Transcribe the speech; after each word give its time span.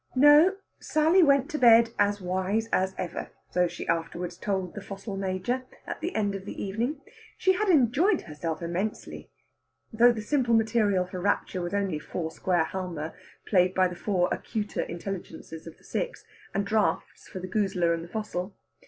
No; 0.15 0.55
Sally 0.79 1.21
went 1.21 1.47
to 1.51 1.59
bed 1.59 1.91
as 1.99 2.19
wise 2.19 2.67
as 2.73 2.95
ever 2.97 3.29
so 3.51 3.67
she 3.67 3.87
afterwards 3.87 4.35
told 4.35 4.73
the 4.73 4.81
fossil 4.81 5.15
Major 5.15 5.63
at 5.85 6.01
the 6.01 6.15
end 6.15 6.33
of 6.33 6.43
the 6.45 6.59
evening. 6.59 7.01
She 7.37 7.53
had 7.53 7.69
enjoyed 7.69 8.21
herself 8.21 8.63
immensely, 8.63 9.29
though 9.93 10.11
the 10.11 10.23
simple 10.23 10.55
material 10.55 11.05
for 11.05 11.21
rapture 11.21 11.61
was 11.61 11.75
only 11.75 11.99
foursquare 11.99 12.63
Halma 12.63 13.13
played 13.45 13.75
by 13.75 13.87
the 13.87 13.93
four 13.95 14.27
acuter 14.31 14.81
intelligences 14.81 15.67
of 15.67 15.77
the 15.77 15.83
six, 15.83 16.25
and 16.51 16.65
draughts 16.65 17.27
for 17.27 17.37
the 17.39 17.47
goozler 17.47 17.93
and 17.93 18.03
the 18.03 18.09
fossil. 18.09 18.55